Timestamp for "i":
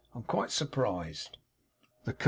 0.15-0.17